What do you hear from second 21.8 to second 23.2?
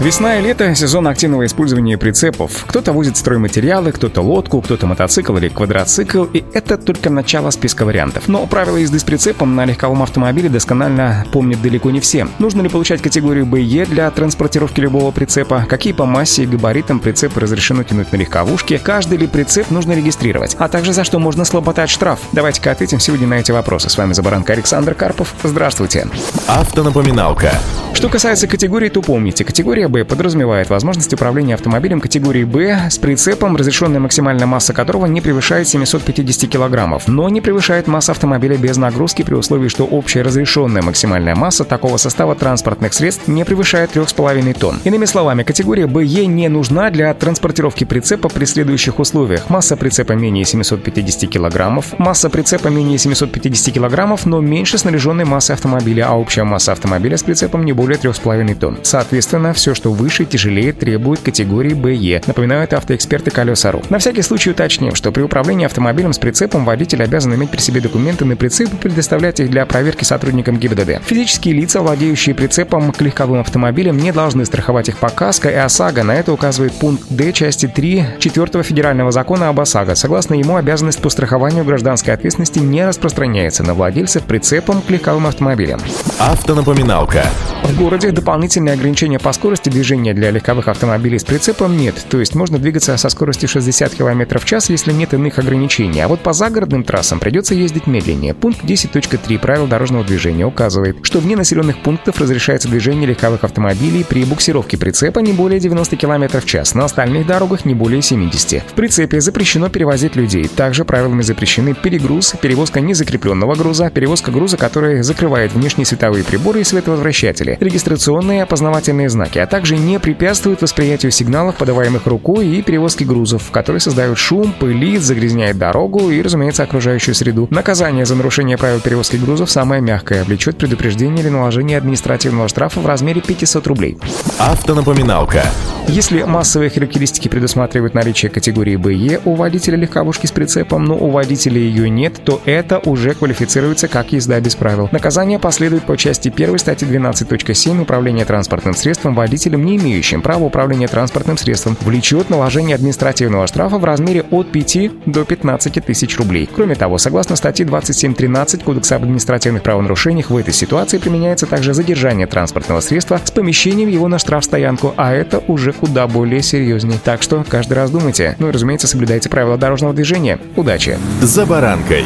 штраф? Давайте-ка ответим